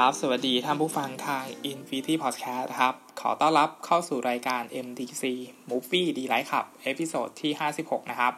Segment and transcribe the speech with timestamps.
[0.00, 5.24] ครับ สวัสดีท่านผู้ฟังทาง Infinity Podcast ครับ ขอต้อนรับเข้าสู่รายการ MDC
[5.70, 8.32] Movie Delight Club episode ที่ 56 นะครับ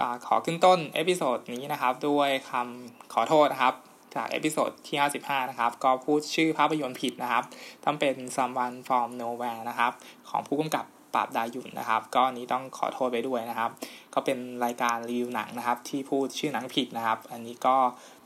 [0.00, 3.74] อขอขึ้นต้น episode นี้นะครับ ด้วยคำขอโทษนะครับ
[4.14, 7.44] จาก episode ที่ 55 นะครับ ก็พูดชื่อภาพยนตร์ผิดนะครับ
[7.84, 9.92] ต้องเป็น Someone from Nowhere นะครับ
[10.28, 13.70] ของผู้กำกับปราบดา หยุ่นนะครับ ก็นี้ต้องขอโทษไปด้วยนะครับ
[14.14, 17.76] ก็เป็นรายการรีวิวหนังนะครับ ที่พูดชื่อหนังผิดนะครับ อันนี้ก็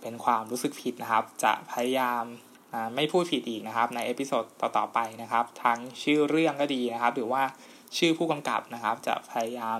[0.00, 2.24] เป็นความรู้สึกผิดนะครับ จะพยายาม
[2.94, 7.42] ไม่พูดผิดอีกนะครับ ใน episode ต่อๆไปนะครับ ทั้งชื่อเรื่องก็ดีนะครับ หรือว่า
[7.96, 9.78] ชื่อผู้กำกับนะครับ จะพยายาม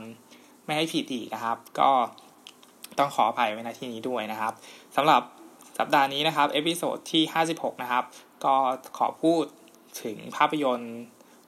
[0.64, 1.91] ไม่ให้ผิดอีกนะครับ ก็
[2.98, 4.52] ต้องขออภัยไว้ในที่นี้ด้วยนะครับ
[4.97, 5.22] สำหรับ
[5.78, 7.22] สัปดาห์นี้นะครับ episode ที่
[7.55, 8.05] 56 นะครับ
[8.44, 8.55] ก็
[8.98, 9.44] ขอพูด
[10.03, 10.97] ถึงภาพยนตร์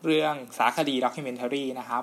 [0.05, 2.03] เรื่องสารคดี documentary นะครับ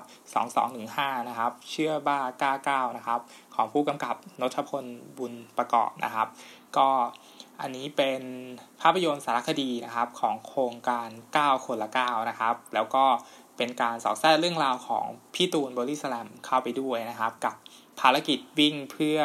[0.64, 3.20] 2215 นะครับ เชื่อบ้ากล้าก้าวนะครับ
[3.54, 4.84] ของผู้กำกับณฐพล
[5.18, 6.28] บุญประกอบนะครับ
[6.76, 6.88] ก็
[7.60, 8.22] อันนี้เป็น
[8.80, 13.04] ภาพยนตร์สารคดีนะครับของโครงการ ก้าวคนละ ก้าว นะครับ แล้วก็
[13.56, 15.04] เป็นการสอดแทรกเรื่องราวของ
[15.34, 17.54] พี่ตูนบอดี้สแลมเข้าไปด้วยนะครับ กับ
[18.00, 19.18] ภารกิจวิ่งเพื่อ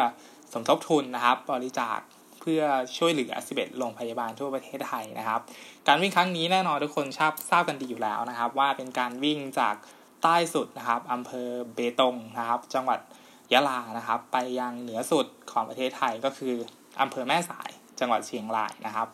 [0.53, 1.99] สมทบทุนนะครับ บริจาค
[2.43, 2.63] เพื่อ
[2.97, 5.41] ช่วยเหลือ 11 โรงพยาบาลทั่วประเทศไทยนะครับ
[5.87, 9.75] การวิ่งครั้งนี้แน่นอนทุกคนทราบทราบกันดีอยู่แล้วนะครับ ว่าเป็นการวิ่งจาก
[10.23, 12.99] ใต้สุดนะครับอำเภอเบตงนะครับ จังหวัด
[13.53, 16.55] ยะลานะครับ ไปยังเหนือสุดของประเทศไทยก็คือ
[17.01, 17.69] อำเภอแม่สาย
[17.99, 19.07] จังหวัดเชียงรายนะครับ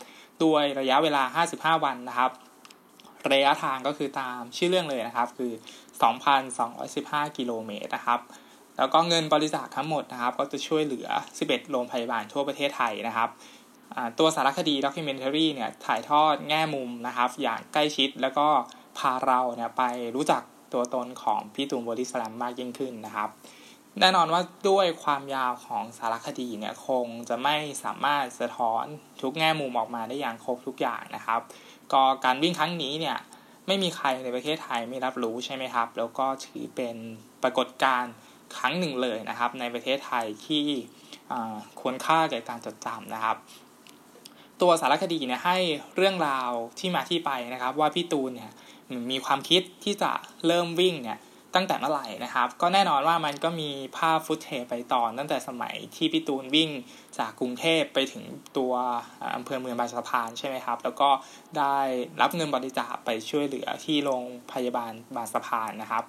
[0.44, 1.24] ด้วยระยะเวลา
[1.56, 2.32] 55 วันนะครับ
[3.32, 5.52] ระยะทางก็คือตามชื่อเรื่องเลยนะครับ คือ
[6.60, 8.20] 2,215 กิโลเมตรนะครับ
[8.80, 11.08] แล้วก็เงินบริจาคทั้งหมดนะครับ ก็จะช่วยเหลือ
[11.40, 13.30] 11 โรงพยาบาลทั่วประเทศไทยนะครับ
[14.20, 18.48] ตัวสารคดีด็อกิเมนทารีเนี่ยถ่ายทอดแง่มุมนะครับ อย่างใกล้ชิดแล้วก็
[18.98, 19.84] พาเราเนี่ยไป
[20.16, 20.42] รู้จัก
[20.74, 23.30] ตัวตนของพี่ตูนบอดี้สแลมมากยิ่งขึ้นนะครับ
[24.00, 28.84] แน่นอนว่าด้วยความยาวของสารคดีเนี่ยคงจะไม่สามารถสะท้อน
[29.22, 31.42] ทุกแง่มุมออกมาได้อย่างครบทุกอย่างนะครับ
[31.94, 33.18] ก็การวิ่งครั้งนี้เนี่ย
[33.68, 36.96] ไม่มีใครในประเทศไทยไม่รับรู้ใช่ไหมครับ แล้วก็ถือเป็น
[37.44, 38.14] ปรากฏการณ์
[38.58, 40.66] ครั้งหนึ่งเลยนะครับ ในประเทศไทยที่
[41.80, 43.38] ควรค่าแก่การจดจำนะครับ
[44.62, 45.58] ตัวสารคดีเนี่ยให้
[45.96, 48.52] เรื่องราวที่มาที่ไปนะครับ ว่าพี่ตูนเนี่ย
[49.12, 50.12] มีความคิดที่จะ
[50.48, 51.20] เริ่มวิ่งเนี่ย
[51.56, 56.70] ตั้งแต่เมื่อไหร่นะครับ ก็แน่นอนว่ามันก็มีภาพฟุตเทจไปตอนตั้งแต่สมัยที่พี่ตูนวิ่ง
[57.18, 58.24] จากกรุงเทพไปถึง
[58.58, 58.74] ตัว
[59.36, 61.10] อำเภอเมืองบางสะพานใช่ไหมครับ แล้วก็
[61.58, 61.78] ได้
[62.22, 66.04] รับเงินบริจาคไปช่วยเหลือที่โรงพยาบาลบางสะพานนะครับ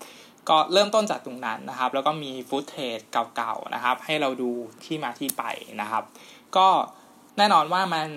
[0.48, 2.98] ก็เริ่มต้นจากตรงนั้นนะครับ แล้วก็มีฟุตเทจ
[3.36, 4.50] เก่าๆนะครับ ให้เราดู
[4.84, 5.44] ที่มาที่ไป
[5.80, 6.04] นะครับ
[6.56, 6.68] ก็
[7.38, 8.08] แน่นอนว่ามัน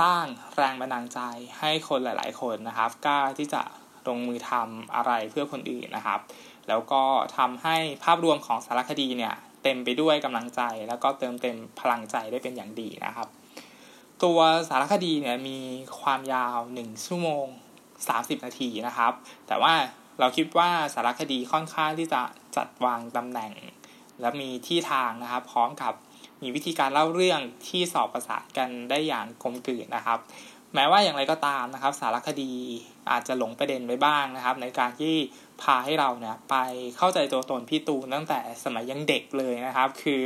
[0.00, 0.24] สร้าง
[0.56, 1.20] แรงบันดาลใจ
[1.58, 3.62] ให้คนหลาย ๆ คนนะครับกล้าที่จะ
[4.08, 6.20] ลงมือทำอะไรเพื่อคนอื่นนะครับ
[6.68, 7.02] แล้วก็
[7.36, 13.28] ทำให้ภาพรวมของสารคดีเนี่ยเต็มไปด้วยกำลังใจ แล้วก็เติมเต็มพลังใจได้เป็นอย่างดีนะครับ
[14.22, 15.58] ตัวสารคดีเนี่ยมี
[16.00, 17.46] ความยาว 1 ชั่วโมง
[17.96, 19.12] 30 นาทีนะครับ
[19.46, 19.74] แต่ว่า
[20.20, 22.22] เราคิดว่าสารคดีค่อนข้างที่จะ
[22.56, 23.52] จัดวางตำแหน่ง
[24.20, 25.94] และมีที่ทางนะครับ พร้อมกับ
[26.42, 30.18] มีวิธีการเล่าเรื่องที่สอบประสานกันได้อย่างกลมกลืนนะครับ
[30.74, 32.52] แม้ว่าอย่างไรก็ตามนะครับ สารคดี
[33.10, 35.14] อาจจะหลงประเด็นไปบ้างนะครับ ในการที่
[35.62, 36.56] พาให้เราเนี่ยไป
[36.96, 40.20] เข้าใจตัวตนพี่ตูนตั้งแต่สมัยยังเด็กเลยนะครับ คือ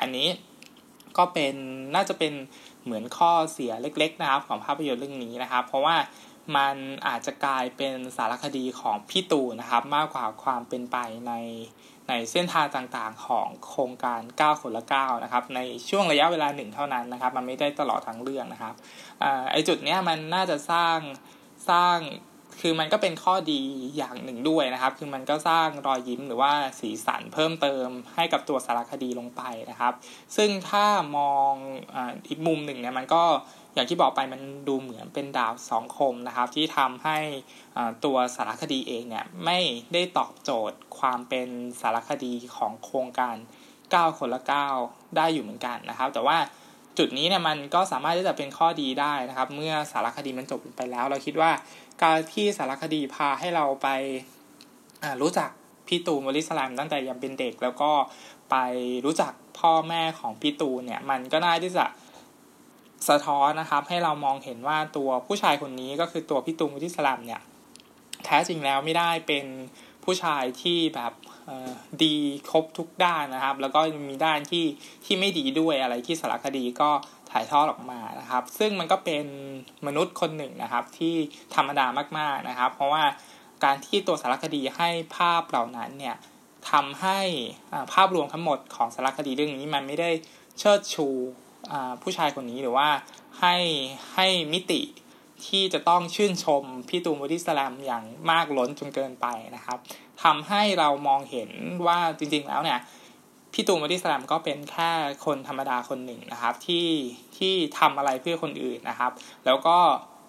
[0.00, 0.26] อันนี้
[1.16, 1.54] ก็เป็น
[1.94, 2.32] น่าจะเป็น
[2.84, 5.96] เหมือนข้อเสียเล็ก ๆ นะครับ ของภาพยนตร์เรื่องนี้นะครับ เพราะว่า
[6.56, 6.76] มัน
[7.08, 10.96] อาจจะกลายเป็นสารคดีของพี่ตูนะครับ มากกว่าความเป็นไป
[11.28, 11.32] ใน
[12.08, 18.74] ในเส้นทางต่างๆของโครงการ 9 คนละ 9 นะครับ ในช่วงระยะเวลาหนึ่งเท่านั้นนะครับ มันไม่ได้ตลอดทั้งเรื่องนะครับ
[19.22, 20.98] อไอจุดเนี้ยมันน่าจะสร้าง
[21.70, 21.98] สร้าง
[22.62, 23.62] คือมันก็เป็นข้อดี
[23.96, 29.92] อย่างหนึ่งด้วยนะครับ คือมันก็สร้างรอยยิ้มหรือว่าสีสันเพิ่มเติมให้กับตัวสารคดีลงไปนะครับ
[30.36, 31.52] ซึ่งถ้ามอง
[32.28, 33.24] อีกมุมหนึ่งเนี่ยมันก็
[33.78, 37.18] อย่างที่บอกไปมันดูเหมือนเป็นดาวสองคมนะครับ ที่ทำให้
[38.04, 39.58] ตัวสารคดีเองเนี่ยไม่
[39.92, 41.48] ได้ตอบโจทย์ความเป็น
[41.80, 43.36] สารคดีของโครงการ
[43.76, 44.40] 9 คนละ
[44.78, 46.38] 9 ได้อยู่เหมือนกันนะครับ แต่ว่า
[46.98, 51.50] จุดนี้เนี่ยมันก็สามารถที่จะเป็นข้อดีได้นะครับ เมื่อสารคดีมันจบไปแล้ว เราคิดว่า
[52.02, 53.88] การที่สารคดีพาให้เราไป
[55.22, 55.50] รู้จัก
[55.86, 57.90] พี่ตูนวลิสลามตั้งแต่ยังเป็นเด็ก แล้วก็
[58.50, 58.56] ไป
[59.04, 61.84] รู้จักพ่อแม่ของพี่ตูนเนี่ยมันก็น่าที่จะ
[63.08, 67.42] สะท้อนนะครับ ให้เรามองเห็นว่าตัวผู้ชายคนนี้ก็คือตัวพี่ตูนวลิสลามเนี่ย
[68.24, 69.44] แท้จริงแล้วไม่ได้เป็น
[70.04, 71.12] ผู้ชายที่แบบ
[72.04, 72.14] ดี
[72.50, 74.64] ครบทุกด้านนะครับ แล้วก็มีด้านที่
[75.04, 76.90] ที่ไม่ดีด้วยอะไรที่สารคดีก็
[77.30, 79.26] ถ่ายทอดออกมานะครับ ซึ่งมันก็เป็น
[79.86, 81.14] มนุษย์คนหนึ่งนะครับที่
[81.54, 81.86] ธรรมดา
[82.18, 83.04] มากๆนะครับ เพราะว่า
[83.64, 86.16] การที่ตัวสารคดีให้ภาพเหล่านั้นเนี่ย
[86.70, 87.20] ทำให้
[87.92, 90.10] ภาพรวมทั้งหมดของสารคดีเรื่องนี้มันไม่ได้
[90.58, 91.08] เชิดชู
[92.02, 92.88] ผู้ชายคนนี้หรือว่า
[93.40, 93.54] ให้
[94.14, 94.80] ให้มิติ
[95.46, 99.26] ที่จะต้องชื่นชมพี่ตูนบอดี้สแลมอย่างมากล้นจนเกินไป
[99.56, 99.78] นะครับ
[100.22, 101.50] ทำให้เรามองเห็น
[101.86, 102.78] ว่าจริงๆแล้วเนี่ย
[103.52, 104.90] พี่ตูนบอดี้สแลมก็เป็นแค่
[105.24, 106.88] คนธรรมดาคนหนึ่งนะครับ ที่
[107.38, 109.12] ที่ทำอะไรเพื่อคนอื่นนะครับ
[109.46, 109.76] แล้วก็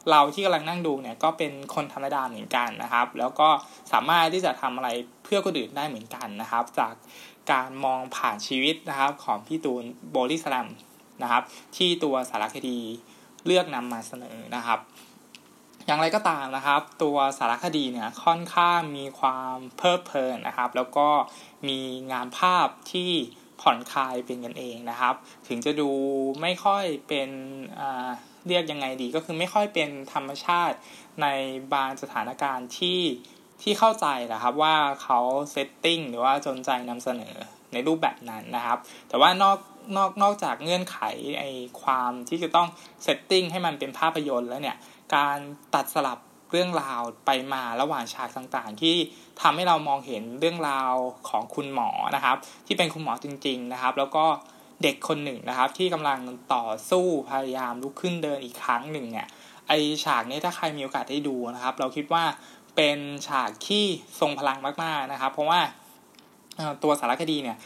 [0.09, 3.49] เราที่กำลังนั่งดูเนี่ยก็เป็นคนธรรมดาเหมือนกันนะครับ แล้วก็
[3.91, 4.89] สามารถที่จะทำอะไร
[5.23, 6.93] เพื่อคนอื่นได้เหมือนกันนะครับ จาก
[7.51, 9.83] การมองผ่านชีวิตนะครับของพี่ตูน
[10.15, 10.67] บอดี้สแลม
[11.23, 11.43] นะครับ
[11.77, 12.79] ที่ตัวสารคดี
[13.45, 14.79] เลือกนำมาเสนอนะครับ
[15.85, 21.07] อย่างไรก็ตามนะครับ ตัวสารคดีเนี่ยค่อนข้างมีความเพลิดเพลินนะครับ แล้วก็
[21.67, 21.79] มี
[22.11, 23.11] งานภาพที่
[23.61, 25.15] ผ่อนคลายเป็นกันเองนะครับ
[25.47, 25.89] ถึงจะดู
[26.41, 27.29] ไม่ค่อยเป็น
[28.47, 30.77] เรียกยังไงดีก็คือไม่ค่อยเป็นธรรมชาติ
[31.21, 31.27] ใน
[31.73, 33.01] บางสถานการณ์ที่
[33.61, 35.19] ที่เข้าใจนะครับว่าเขา
[35.51, 37.35] setting หรือว่าจงใจนำเสนอ
[37.73, 38.77] ในรูปแบบนั้นนะครับ
[39.09, 39.57] แต่ว่านอก
[39.95, 40.97] นอกนอกจากเงื่อนไข
[41.39, 41.43] ไอ
[41.81, 42.67] ความที่จะต้อง
[43.03, 44.77] setting ให้มันเป็นภาพยนตร์แล้วเนี่ย
[45.15, 45.37] การ
[45.75, 46.19] ตัดสลับ
[46.51, 48.95] เรื่องราวไปมาระหว่างฉากต่างๆ ที่
[49.41, 50.93] ทำให้เรามองเห็นเรื่องราว
[51.29, 52.37] ของคุณหมอนะครับ
[52.67, 54.25] ที่เป็นคุณหมอจริง ๆนะครับ แล้วก็
[54.83, 56.19] เด็กคนหนึ่งนะครับ ที่กำลัง
[56.53, 59.27] ต่อสู้พยายามลุกขึ้นเดินอีกครั้งหนึ่งเนี่ย
[59.67, 59.71] ไอ
[60.03, 62.23] ฉากนี้ถ้าใครมีโอกาสได้ดูนะครับ เราคิดว่า
[62.75, 63.85] เป็นฉากที่
[64.19, 65.59] ทรงพลังมากๆนะครับ เพราะว่า
[66.83, 67.57] ตัวสารคดีเนี่ย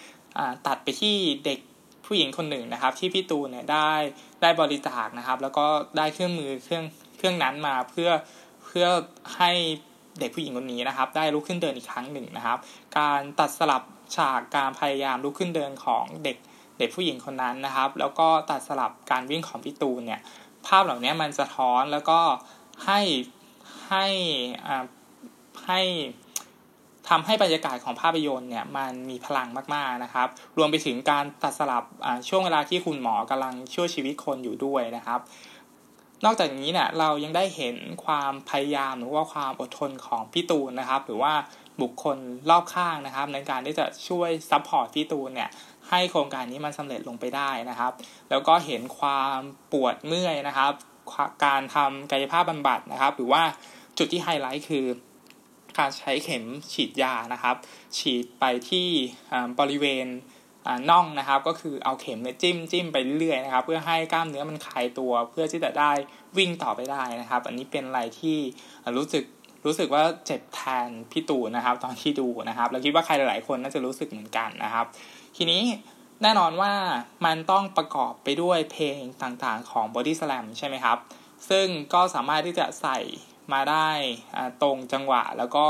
[0.68, 1.60] ตัดไปที่เด็ก
[2.06, 3.92] ผู้หญิงคนหนึ่งนะครับ ที่พี่ตูนเนี่ยได้
[4.42, 5.66] ได้บริจาคนะครับ แล้วก็
[5.98, 6.84] ได้เครื่องมือเครื่อง
[7.18, 8.10] เครื่องนั้นมาเพื่อ
[8.66, 8.88] เพื่อ
[9.38, 9.52] ให้
[10.20, 12.58] เด็กผู้หญิงคนนี้นะครับ ได้ลุกขึ้นเดินอีกครั้งหนึ่งนะครับ
[12.98, 13.84] การตัดสลับ
[14.16, 16.38] ฉากการพยายามลุกขึ้นเดินของเด็ก
[16.80, 20.22] เด็กผู้หญิงคนนั้นนะครับ แล้วก็ตัดสลับการวิ่งของพี่ตูนเนี่ย
[20.66, 22.20] ภาพเหล่านี้มันสะท้อนแล้วก็
[22.86, 23.00] ให้
[23.90, 24.06] ให้
[24.66, 24.86] อ่า
[25.68, 25.82] ให้
[27.10, 30.28] ทำให้บรรยากาศของภาพยนตร์เนี่ยมันมีพลังมากๆนะครับ
[30.58, 31.84] รวมไปถึงการตัดสลับ
[32.30, 35.20] ช่วงเวลาที่คุณหมอกำลังช่วยชีวิตคนอยู่ด้วยนะครับ
[36.26, 41.34] นอกจากนี้เนี่ยเรายังได้เห็นความพยายามหรือว่าความอดทนของพี่ตูนนะครับ หรือว่า
[41.82, 42.18] บุคคล
[42.50, 45.50] รอบข้างนะครับ ในการที่จะช่วย support พี่ตูนเนี่ย
[45.90, 47.92] ให้โครงการนี้มันสำเร็จลงไปได้นะครับ
[48.30, 49.38] แล้วก็เห็นความ
[49.72, 50.72] ปวดเมื่อยนะครับ
[51.46, 53.44] การทำกายภาพบำบัดนะครับ หรือว่า
[53.98, 54.86] จุดที่ไฮไลท์คือ
[55.80, 56.44] การใช้เข็ม
[56.74, 57.56] ฉีดยานะครับ
[57.98, 58.88] ฉีดไปที่
[59.60, 60.08] บริเวณ
[60.90, 65.92] น่องนะครับ ก็คือเอาเข็มเนี่ยจิ้มจิ้มไปเรื่อยนะครับ เพื่อให้กล้ามเนื้อมันคลายตัว เพื่อที่จะได้
[66.38, 68.38] วิ่งต่อไปได้นะครับ อันนี้เป็นอะไรที่
[68.98, 69.24] รู้สึก
[69.66, 74.86] รู้สึกว่าเจ็บแทนพี่ตู่นะครับ ตอนที่ดูนะครับแล้วคิดว่าใครหลายๆคนน่าจะรู้สึกเหมือนกันนะครับ
[75.38, 75.62] ทีนี้
[76.22, 76.74] แน่นอนว่า
[77.26, 80.98] มันต้องประกอบไปด้วยเพลงต่างๆของ Body Slam ใช่ไหมครับ
[81.50, 83.00] ซึ่งก็สามารถที่จะใส่
[83.54, 83.90] มาได้
[84.62, 85.68] ตรงจังหวะแล้วก็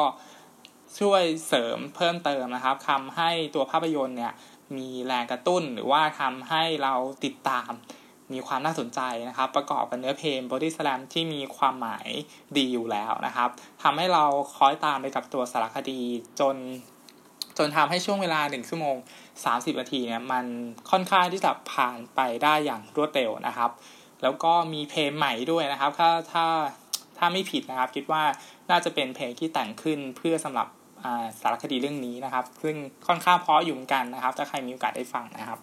[1.00, 4.34] ช่วยเสริมเพิ่มเติมนะครับทำให้ตัวภาพยนตร์เนี่ย
[4.78, 7.72] มีแรงกระตุ้นหรือว่าทำให้เราติดตาม
[8.34, 9.00] มีความน่าสนใจ
[9.30, 12.08] นะครับ ประกอบกับเนื้อเพลง Body Slam ที่มีความหมาย
[12.58, 13.50] ดีอยู่แล้วนะครับ
[13.84, 14.26] ทำให้เรา
[14.56, 16.02] คอยตามไปกับตัวสารคดี
[16.40, 16.56] จน
[17.58, 18.96] จนทำให้ช่วงเวลา 1 ชั่วโมง
[19.38, 20.46] 30 นาทีเนี่ยมัน
[20.92, 23.72] ค่อนข้างที่จะผ่านไปได้อย่างรวดเร็วนะครับ
[24.24, 26.46] แล้วก็มีเพลงใหม่ด้วยนะครับ ถ้าถ้า
[27.18, 28.24] ถ้าไม่ผิดนะครับ คิดว่า
[28.70, 30.68] น่าจะเป็นเพลงที่แต่งขึ้นเพื่อสำหรับ
[31.42, 32.76] สารคดีเรื่องนี้นะครับ ซึ่ง
[33.08, 35.60] ค่อนข้างเพราะอยู่เหมือนกันนะครับ ถ้าใครมีโอกาสได้ฟังนะครับ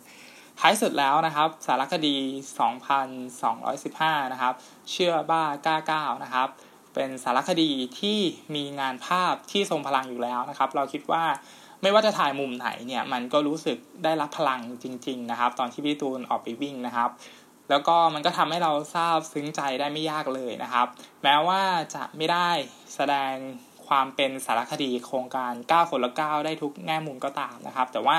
[0.60, 2.16] ท้ายสุดแล้วนะครับ สารคดี
[3.44, 4.54] 2215 นะครับ
[4.90, 6.48] เชื่อบ้ากล้าวนะครับ
[6.94, 8.18] เป็นสารคดีที่
[8.54, 11.24] มีงานภาพที่ทรงพลังอยู่แล้วนะครับ เราคิดว่า
[11.82, 17.10] ไม่ว่าจะถ่ายมุมไหนเนี่ย มันก็รู้สึกได้รับพลังจริง ๆ นะครับ ตอนที่พี่ตูนออกไปวิ่งนะครับ
[17.70, 20.86] แล้วก็มันก็ทำให้เราทราบซึ้งใจได้ไม่ยากเลยนะครับ
[21.22, 21.62] แม้ว่า
[21.94, 22.48] จะไม่ได้
[22.94, 23.34] แสดง
[23.86, 28.16] ความเป็นสารคดีโครงการ 9 คนละ 9 ได้ทุกแง่มุมก็ตามนะครับ แต่ว่า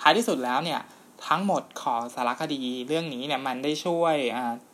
[0.00, 0.80] ท้ายที่สุดแล้วเนี่ย
[1.28, 4.16] ทั้งหมดของสารคดีเรื่องนี้เนี่ยมันได้ช่วย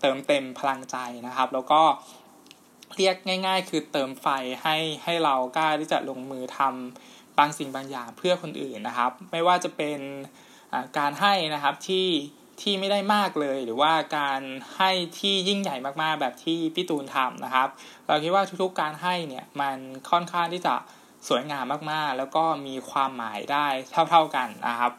[0.01, 0.97] เติมเต็มพลังใจ
[1.27, 1.83] นะครับ แล้วก็
[2.97, 4.27] เรียกง่าย ๆ คือเติมไฟ
[4.63, 9.99] ให้ให้เรากล้าที่จะลงมือทำบางสิ่งบางอย่างเพื่อคนอื่นนะครับ ไม่ว่าจะเป็น
[10.99, 12.07] การให้นะครับที่
[12.63, 14.41] ที่ไม่ได้มากเลย หรือว่าการ
[14.77, 17.69] ให้ที่ยิ่งใหญ่มากๆ แบบที่พี่ตูนทำนะครับ
[18.07, 19.77] เราคิดว่าทุกๆการให้เนี่ยมัน
[20.11, 20.75] ค่อนข้างที่จะ
[21.29, 23.67] สวยงามมากๆ แล้วก็มีความหมายได้
[24.11, 24.93] เท่า ๆกันนะครับ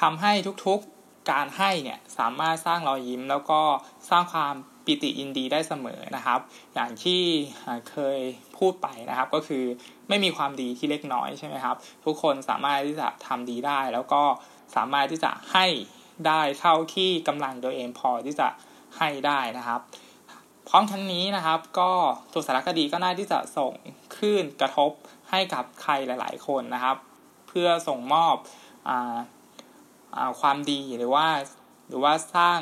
[0.00, 0.32] ทำให้
[0.66, 3.60] ทุกๆการให้เนี่ยสามารถสร้างรอยยิ้ม แล้วก็
[4.10, 4.54] สร้างความ
[4.84, 6.40] ปิติอินดีได้เสมอนะครับ
[6.74, 7.22] อย่างที่
[7.90, 8.20] เคย
[8.58, 9.64] พูดไปนะครับก็คือ
[10.08, 14.22] ไม่มีความดีที่เล็กน้อยใช่ไหมครับ ทุกคนสามารถที่จะทำดีได้ แล้วก็
[14.76, 15.66] สามารถที่จะให้
[16.26, 18.48] ได้เท่าที่กำลังตัวเองพอที่จะ
[18.98, 19.80] ให้ได้นะครับ
[20.68, 21.90] พร้อมทั้งนี้นะครับ ก็
[22.32, 23.72] ตัวสารคดีก็น่าที่จะส่ง
[24.16, 24.90] คลื่นกระทบ
[25.30, 26.96] ให้กับใครหลาย ๆ คนนะครับ
[27.48, 28.36] เพื่อส่งมอบ
[28.88, 28.90] อ
[30.40, 31.26] ความดีหรือว่า
[31.88, 32.60] หรือว่าสร้าง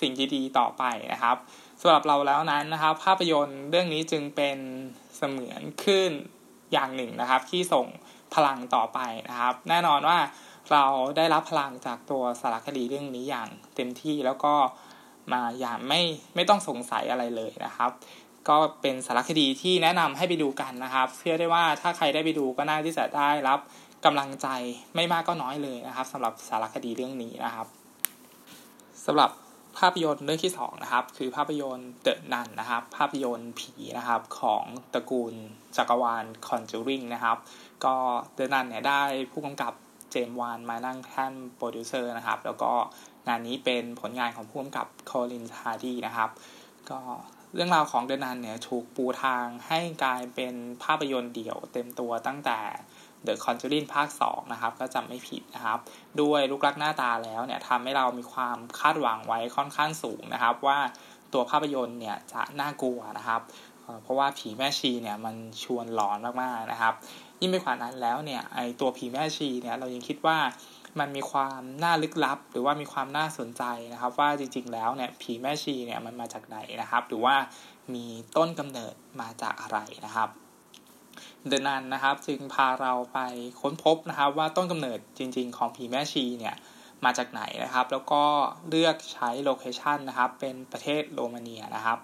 [0.00, 1.36] สิ่งดีๆต่อไปนะครับ
[1.80, 4.58] สำหรับเราแล้วนั้นนะครับ ภาพยนตร์เรื่องนี้จึงเป็น
[5.16, 6.10] เสมือนขึ้น
[6.72, 7.86] อย่างหนึ่งนะครับ ที่ส่ง
[8.34, 8.98] พลังต่อไป
[9.30, 10.18] นะครับ แน่นอนว่า
[10.72, 10.84] เรา
[11.16, 14.54] ได้รับพลังจากตัวสารคดีเรื่องนี้อย่างเต็มที่แล้วก็
[15.32, 16.00] มาอย่างไม่
[16.34, 17.90] ไม่ต้องสงสัยอะไรเลยนะครับ
[18.48, 23.58] ก็เป็นสารคดีที่แนะนำให้ไปดูกันนะครับเชื่อได้ว่าถ้าใครได้ไปดูก็น่าที่จะได้รับ
[24.04, 24.48] กำลังใจ
[24.94, 27.66] ไม่มากก็น้อยเลยนะครับสำหรับสารคดีเรื่องนี้นะครับ
[29.06, 29.30] สำหรับ
[29.78, 35.34] ภาพยนตร์เรื่องที่2นะครับคือภาพยนตร์เดอะนันนะครับ ภาพยนตร์ผีนะครับของตระกูล
[35.76, 37.36] จักรวาล Conjuring นะครับ
[37.84, 37.94] ก็
[38.34, 39.72] The Nun เนี่ยได้ผู้กำกับ
[40.10, 42.72] James Wan มานั่งแท่นโปรดิวเซอร์นะครับ แล้วก็
[43.28, 46.30] งานนี้เป็นผลงานของผู้กำกับ Corin Hardy นะครับ
[46.90, 47.00] ก็
[47.54, 52.58] เรื่องราวของ The Nun เนี่ยถูกปูทางให้กลายเป็นภาพยนตร์เดี่ยวเต็มตัวตั้งแต่
[53.26, 55.78] The Conjuring ภาค 2 นะครับ ก็จำไม่ผิดนะครับ
[56.20, 60.78] ด้วยรูปลักษณ์หน้าตาแล้วเนี่ยทำให้เรามีความคาดหวังไว้ค่อนข้างสูงนะครับ ว่า
[61.32, 63.40] ตัวภาพยนตร์เนี่ยจะน่ากลัวนะครับ
[64.02, 66.94] เพราะว่าผีแม่ชีเนี่ยมันชวนหลอนมากๆนะครับ
[67.40, 70.38] ยิ่งไปกว่านั้นแล้วเนี่ยไอตัวผีแม่ชีเนี่ยเรายังคิดว่า
[70.98, 77.34] มันมีความน่าลึกลับ หรือว่ามีความน่าสนใจนะครับ ว่าจริงๆแล้วเนี่ยผีแม่ชีเนี่ยมันมาจากไหนนะครับ หรือว่า
[77.94, 78.04] มี
[78.36, 80.28] ต้นกำเนิดมาจากอะไรนะครับ
[81.48, 83.18] เดนันนะครับจึงพาเราไป
[83.60, 86.54] ค้นพบนะครับว่าต้นกำเนิดจริง ๆ ของผีแม่ชีเนี่ย
[87.04, 88.22] มาจากไหนนะครับ แล้วก็
[88.68, 91.98] เลือกใช้ location นะครับเป็นประเทศโรมาเนียะครับ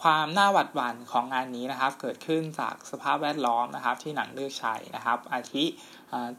[0.00, 5.64] ความน่าหวาดหวั่นของงานนี้นะครับเกิดขึ้นจากสภาพแวดล้อมนะครับที่หนังเลือกใช้นะครับ อาทิ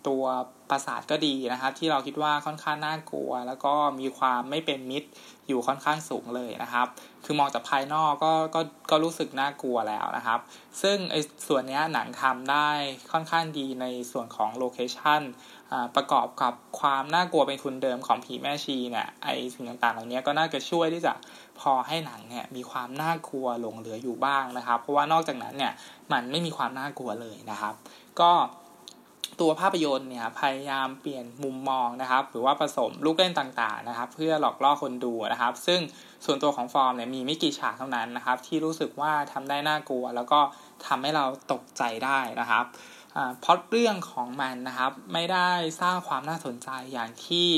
[0.08, 0.24] ตัว
[0.70, 5.10] ปราสาทก็ดีนะครับ ที่เราคิดว่าค่อนข้างน่ากลัว แล้วก็มีความไม่เป็นมิตร
[5.48, 6.88] อยู่ค่อนข้างสูงเลยนะครับ
[7.25, 8.62] คือมองจากภายนอกก็ก็
[8.92, 10.40] ก็รู้สึกน่ากลัวแล้วนะครับ
[10.82, 12.70] ซึ่งไอ้ส่วนนี้หนังทำได้
[13.12, 15.22] ค่อนข้างดีในส่วนของ location
[15.96, 21.13] ประกอบกับความน่ากลัวเป็นทุนเดิมของผีแม่ชีเนี่ยไอสิ่งต่างๆ เหล่านี้ก็น่าจะช่วยที่จะ
[21.62, 25.74] พอให้หนังเนี่ยมีความน่ากลัวหลงเหลืออยู่บ้างนะครับ เพราะว่านอกจากนั้นเนี่ย
[26.12, 27.74] มันไม่มีความน่ากลัวเลยนะครับ
[28.20, 28.32] ก็
[29.39, 35.80] ตัวภาพยนตร์เนี่ยพยายามเปลี่ยนมุมมองนะครับ หรือว่าผสมลูกเล่นต่างๆนะครับ เพื่อหลอกล่อคนดูนะครับ ซึ่ง
[36.25, 40.39] ส่วนตัวของฟอร์มเนี่ยมีไม่กี่ฉากเท่านั้นนะครับ ที่รู้สึกว่าทำได้น่ากลัว แล้วก็
[40.88, 42.65] ทำให้เราตกใจได้นะครับ
[43.44, 45.50] พราะเรื่องของมันนะครับ ไม่ได้
[45.82, 47.50] สร้างความน่าสนใจอย่างที่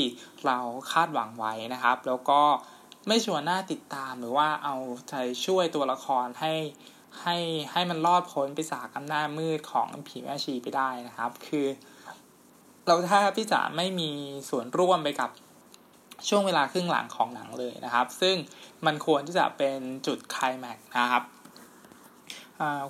[0.46, 0.58] เรา
[0.92, 2.40] คาดหวังไว้นะครับ แล้วก็
[3.08, 4.76] ไม่ชวนน่าติดตามหรือว่าเอา
[5.08, 5.14] ใจ
[5.46, 6.52] ช่วยตัวละครให้
[7.22, 7.36] ให้
[7.72, 11.66] ให้มันรอดพ้นไปจากอำนาจมืดของผีแม่ชีไปได้นะครับ คือ
[12.86, 14.10] เราแทบที่จะไม่มี
[14.50, 15.30] ส่วนร่วมไปกับ
[16.28, 18.36] ช่วงเวลาครึ่งหลังของหนังเลยนะครับ ซึ่ง
[18.86, 21.24] มันควรที่จะเป็นจุดคลแม็กนะครับ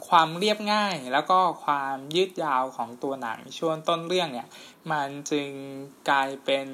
[0.08, 4.48] ความเรียบง่ายแล้วก็ความยืดยาวของตัวหนังช่วงต้นเรื่องเนี่ย
[4.92, 5.48] มันจึง
[6.10, 6.66] กลายเป็น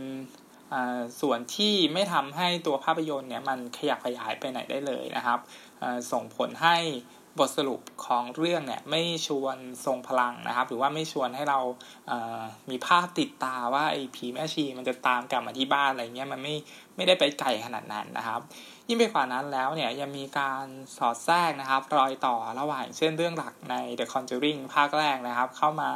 [1.21, 5.39] ส่วนที่ไม่ทำให้ตัวภาพยนตร์เนี่ยมันขยับขยายไปไหนได้เลยนะครับ
[6.13, 6.77] ส่งผลให้
[7.39, 11.61] บทสรุปของเรื่องเนี่ยไม่ชวนทรงพลังนะครับ หรือว่าไม่ชวนให้เรา
[12.71, 16.55] มีภาพติดตาว่าไอ้ผีแม่ชีมันจะตามกลับมาที่บ้านอะไรเงี้ยมันไม่
[16.97, 18.41] ไม่ได้ไปไกลขนาดนั้นนะครับ
[18.93, 20.67] ยิ่งไปกว่านั้นแล้วเนี่ยยังมีการ
[20.97, 25.91] สอดแทรกนะครับ รอยต่อระหว่างเช่นเรื่องหลักใน The Conjuring ภาคแรกนะครับ เข้ามา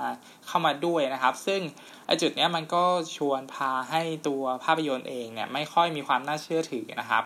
[0.47, 1.61] เข้ามาด้วยนะครับ ซึ่ง
[2.07, 2.85] ไอจุดเนี้ยมันก็
[3.17, 7.25] ชวนพาให้ตัวภาพยนตร์เองเนี่ยไม่ค่อยมีความน่าเชื่อถือนะครับ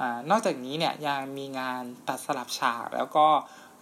[0.00, 3.26] อนอกจากนี้เนี่ยยังมีงานตัดสลับฉากแล้วก็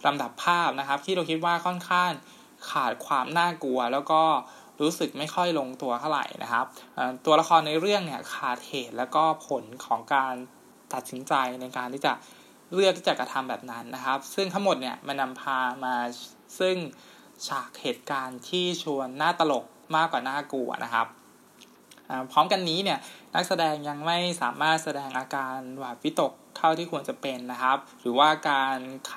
[0.05, 2.11] ลำดับภาพนะครับ ที่เราคิดว่าค่อนข้าง
[2.71, 4.23] ขาดความน่ากลัว แล้วก็
[4.81, 6.65] รู้สึกไม่ค่อยลงตัวเท่าไหร่นะครับ
[7.25, 10.35] ตัวละครในเรื่องเนี่ยขาดเหตุแล้วก็ผลของการ
[10.93, 12.13] ตัดสินใจในการที่จะ
[12.73, 15.95] เลือกที่จะกระทำแบบนั้นนะครับ ซึ่งทั้งหมดเนี่ยมันนำพามา
[16.59, 16.75] ซึ่ง
[17.47, 21.07] ฉากเหตุการณ์ที่ชวนน่าตลกมากกว่าน่ากลัวนะครับ
[22.31, 22.99] พร้อมกันนี้เนี่ย
[23.35, 29.15] นักแสดงยังไม่สามารถแสดงอาการหวาดวิตกเท่าที่ควรจะเป็นนะครับ หรือว่าการไข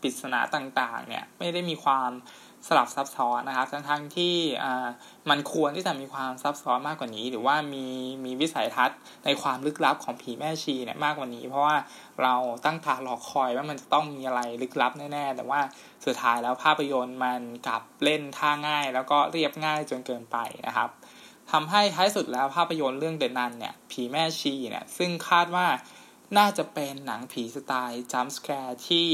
[0.00, 2.10] ปริศนาต่างๆเนี่ยไม่ได้มีความ
[2.66, 4.36] สลับซับซ้อนนะครับทั้งทั้งที่
[5.30, 7.86] มันควรที่จะมีความซับซ้อนมากกว่านี้ หรือว่ามี
[8.24, 11.76] มีวิสัยทัศน์ในความลึกลับของผีแม่ชีเนี่ยมากกว่านี้ เพราะว่า
[12.22, 12.34] เรา
[12.64, 15.60] ตั้งตารอคอยว่ามันจะต้องมีอะไรลึกลับแน่ๆ แต่ว่า
[16.06, 20.36] สุดท้ายแล้วภาพยนตร์มันกลับเล่นท่าง่าย แล้วก็เรียบง่ายจนเกินไป
[20.66, 20.90] นะครับ
[21.52, 25.66] ทำให้ท้ายสุดแล้วภาพยนตร์เรื่องเดนันเนี่ยผีแม่ชีเนี่ยซึ่งคาดว่า
[26.38, 29.08] น่าจะเป็นหนังผีสไตล์จัมส์แคร์ที่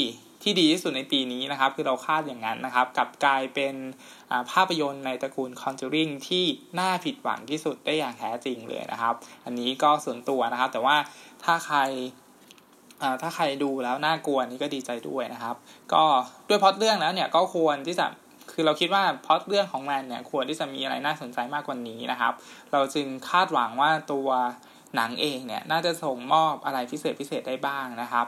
[0.45, 3.75] ที่ดีที่สุดในปีนี้นะครับ คือเราคาดอย่างนั้นนะครับกับกลายเป็น
[4.51, 6.45] ภาพยนตร์ในตระกูล Conjuring ที่
[6.79, 10.97] น่าผิดหวังที่สุดได้อย่างแท้จริงเลยนะครับ อันนี้ก็ส่วนตัวนะครับ แต่ว่า
[11.45, 11.79] ถ้าใคร
[13.23, 15.57] ถ้าใครดูแล้วน่ากลัวนี่ก็ดีใจด้วยนะครับ
[15.93, 16.05] ก็
[16.49, 18.07] ด้วยพอดเรื่องแล้วเนี่ยก็ควรที่จะ
[18.53, 22.33] คือเราคิดว่าพอดเรื่องของมันเนี่ยควรที่จะมีอะไรน่าสนใจมากกว่านี้นะครับ
[22.73, 24.29] เราจึงคาดหวังว่าตัว
[24.97, 28.27] หนังเองเนี่ยน่าจะส่งมอบอะไรพิเศษพิเศษได้บ้างนะครับ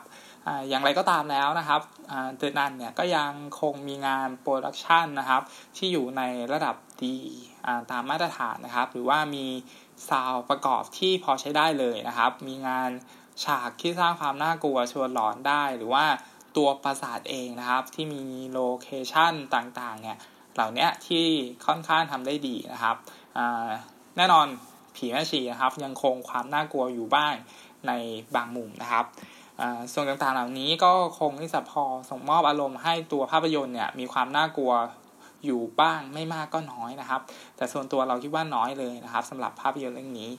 [0.68, 5.42] อย่างไรก็ตามแล้วนะครับ The Nun เนี่ยก็ยังคงมีงาน production นะครับ
[5.76, 6.22] ที่อยู่ใน
[6.52, 7.18] ระดับดี
[7.90, 9.46] ตามมาตรฐานนะครับ หรือว่ามี
[10.08, 12.90] ซาวประกอบที่พอใช้ได้เลยนะครับ มีงาน
[13.44, 16.04] ฉากที่สร้างความน่ากลัวชวนหลอนได้ หรือว่า
[16.56, 18.22] ตัวปราสาทเองนะครับ ที่มี
[18.52, 20.18] location ต่างๆเนี่ย
[20.54, 21.26] เหล่านี้ที่
[21.66, 22.96] ค่อนข้างทำได้ดีนะครับ
[24.16, 24.46] แน่นอน
[24.96, 27.34] ผีแม่ชีนะครับ ยังคงความน่ากลัวอยู่บ้าง
[27.86, 27.92] ใน
[28.34, 29.04] บางมุมนะครับ
[29.92, 34.72] ส่วนต่างๆเหล่านี้ก็คงที่จะพอส่งมอบอารมณ์ให้ตัวภาพยนตร์เนี่ยมีความน่ากลัว
[35.44, 37.20] อยู่บ้างไม่มากก็น้อยนะครับ
[37.56, 40.30] แต่ส่วนตัวเราคิดว่าน้อยเลยนะครับสำหรับภาพยนตร์เรื่องนี้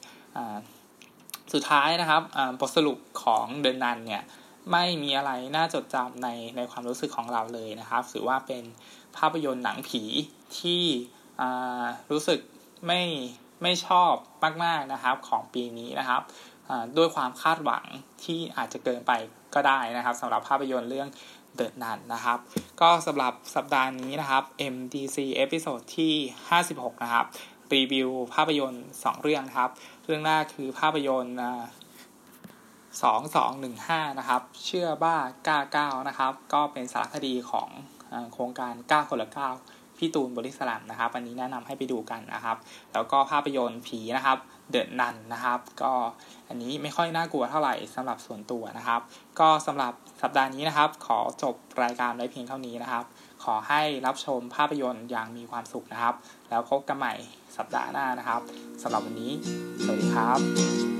[1.53, 2.21] สุดท้ายนะครับ
[2.59, 4.23] บทสรุปของเดินนันเนี่ย
[4.71, 8.63] ไม่มีอะไรน่าจดจำในในความรู้สึกของเราเลยนะครับถือว่าเป็น
[9.17, 10.03] ภาพยนตร์หนังผี
[10.59, 10.83] ที่
[12.11, 12.39] รู้สึก
[12.87, 13.01] ไม่
[13.63, 14.13] ไม่ชอบ
[14.63, 16.21] มากๆนะครับของปีนี้นะครับ
[16.97, 17.83] ด้วยความคาดหวัง
[18.23, 19.11] ที่อาจจะเกินไป
[19.55, 21.07] ก็ได้นะครับสำหรับภาพยนตร์เรื่อง
[21.57, 22.39] The Nun นะครับ
[22.81, 24.43] ก็สำหรับสัปดาห์นี้นะครับ
[24.73, 26.13] MDC episode ที่
[26.59, 27.25] 56 นะครับ
[27.73, 29.69] รีวิวภาพยนตร์ 2 เรื่องครับ
[30.05, 31.37] เรื่องแรกคือภาพยนตร์
[32.97, 37.69] 2215นะครับ เชื่อบ้าก้าก้านะครับ ก็เป็นสารคดีของ
[38.33, 39.47] โครงการก้าคนละก้า
[39.97, 42.57] พี่ตูนบริสลัมนะครับ อันนี้แนะนำให้ไปดูกันนะครับ
[42.93, 44.37] แล้วก็ภาพยนตร์ผีนะครับ
[44.71, 45.91] เดอะนันนะครับ ก็
[46.47, 49.01] อันนี้ไม่ค่อยน่ากลัวเท่าไหร่สำหรับส่วนตัวนะครับ
[49.39, 53.05] ก็สำหรับสัปดาห์นี้นะครับ ขอจบรายการไว้เพียงเท่านี้นะครับ
[53.43, 56.15] ขอให้รับชมภาพยนตร์อย่างมีความสุขนะครับ
[56.49, 57.13] แล้วพบกันใหม่
[57.57, 58.41] สัปดาห์หน้านะครับ
[58.81, 59.31] สำหรับวันนี้
[59.83, 60.96] สวัสดีครับ